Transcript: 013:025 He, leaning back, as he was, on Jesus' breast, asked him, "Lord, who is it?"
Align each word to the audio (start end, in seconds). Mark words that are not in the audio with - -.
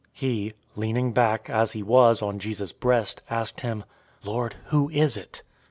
013:025 0.01 0.07
He, 0.13 0.53
leaning 0.75 1.11
back, 1.13 1.47
as 1.47 1.73
he 1.73 1.83
was, 1.83 2.23
on 2.23 2.39
Jesus' 2.39 2.73
breast, 2.73 3.21
asked 3.29 3.61
him, 3.61 3.83
"Lord, 4.23 4.55
who 4.69 4.89
is 4.89 5.15
it?" 5.15 5.43